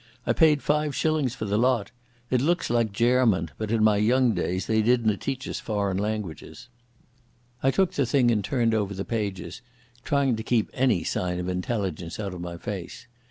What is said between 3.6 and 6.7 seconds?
in my young days they didna teach us foreign languages."